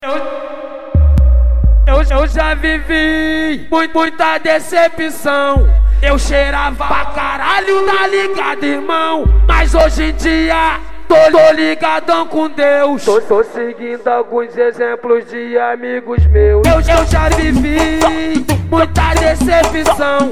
[0.00, 0.12] Eu,
[1.88, 5.68] eu, eu já vivi muito, muita decepção.
[6.00, 9.24] Eu cheirava pra caralho, tá ligado, irmão?
[9.48, 13.04] Mas hoje em dia tô, tô ligadão com Deus.
[13.04, 16.64] Tô, tô seguindo alguns exemplos de amigos meus.
[16.64, 17.98] Eu, eu já vivi
[18.70, 20.30] muita decepção.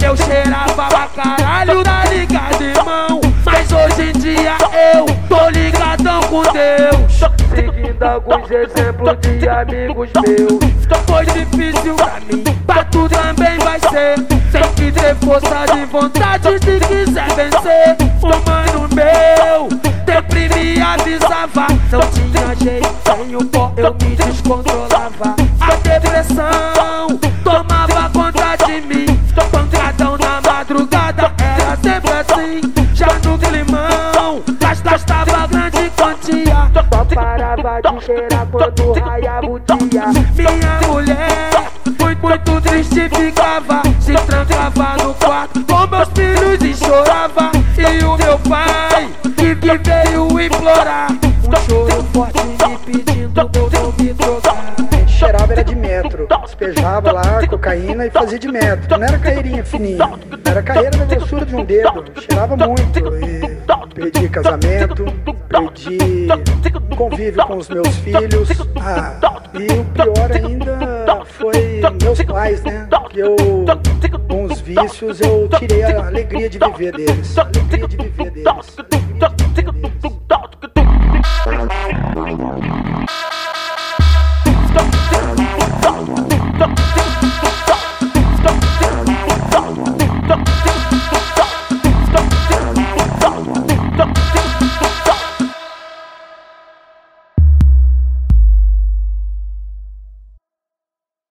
[0.00, 3.20] Eu cheirava pra caralho, tá ligado, irmão?
[3.44, 4.56] Mas hoje em dia
[4.94, 6.97] eu tô ligadão com Deus
[7.98, 10.78] seguindo alguns exemplos de amigos meus.
[11.06, 14.14] Foi difícil pra mim, pra tu também vai ser.
[14.52, 17.96] Tem que ter força de vontade se quiser vencer.
[18.22, 19.68] O mano meu
[20.06, 21.66] sempre me avisava.
[21.90, 25.36] Não tinha jeito, sem o pó eu me descontrolava.
[25.60, 29.06] A depressão tomava conta de mim.
[29.50, 32.60] Pancadão na madrugada era sempre assim.
[32.94, 33.67] Já no climão,
[37.48, 40.04] Parava de cheirar quando raiava o dia.
[40.36, 41.50] Minha mulher,
[41.98, 43.80] muito, muito triste ficava.
[44.00, 47.50] Se trancava no quarto com meus filhos e chorava.
[47.78, 51.10] E o meu pai, que, que veio implorar.
[51.10, 54.74] Um choro forte me pedindo meu nome trocar.
[55.06, 58.98] Cheirava era de metro, despejava lá cocaína e fazia de metro.
[58.98, 60.10] Não era carreirinha fininha,
[60.44, 62.04] era carreira da grossura de um dedo.
[62.20, 63.58] Cheirava muito e
[63.94, 65.04] perdi casamento,
[65.48, 66.28] perdi
[66.98, 68.48] convívio com os meus filhos.
[68.80, 69.20] Ah,
[69.54, 72.88] e o pior ainda foi meus pais, né?
[73.10, 73.36] Que eu,
[74.28, 77.38] com os vícios, eu tirei a alegria de viver deles.
[77.38, 79.07] A alegria de viver deles.